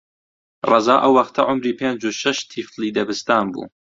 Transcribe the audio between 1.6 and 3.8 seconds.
پێنج و شەش تیفلی دەبستان بوو